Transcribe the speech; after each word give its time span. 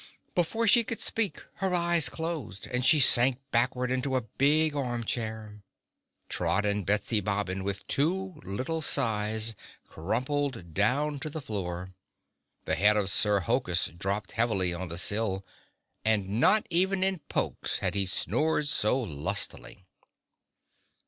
Before 0.33 0.67
she 0.67 0.83
could 0.83 0.99
speak 0.99 1.45
her 1.57 1.75
eyes 1.75 2.09
closed, 2.09 2.65
and 2.65 2.83
she 2.83 2.99
sank 2.99 3.37
backward 3.51 3.91
into 3.91 4.15
a 4.15 4.21
big 4.21 4.75
arm 4.75 5.03
chair. 5.03 5.61
Trot 6.27 6.65
and 6.65 6.87
Betsy 6.87 7.19
Bobbin 7.21 7.63
with 7.63 7.85
two 7.85 8.33
little 8.43 8.81
sighs 8.81 9.53
crumpled 9.87 10.73
down 10.73 11.19
to 11.19 11.29
the 11.29 11.39
floor. 11.39 11.89
The 12.65 12.73
head 12.73 12.97
of 12.97 13.11
Sir 13.11 13.41
Hokus 13.41 13.91
dropped 13.95 14.31
heavily 14.31 14.73
on 14.73 14.87
the 14.87 14.97
sill, 14.97 15.45
and 16.03 16.39
not 16.39 16.65
even 16.71 17.03
in 17.03 17.19
Pokes 17.29 17.77
had 17.77 17.93
he 17.93 18.07
snored 18.07 18.67
so 18.67 18.99
lustily. 18.99 19.85